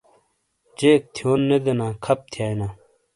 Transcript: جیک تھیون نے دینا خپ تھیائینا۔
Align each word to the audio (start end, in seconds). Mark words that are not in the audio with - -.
جیک 0.77 1.01
تھیون 1.15 1.39
نے 1.49 1.57
دینا 1.65 1.87
خپ 2.05 2.19
تھیائینا۔ 2.31 2.67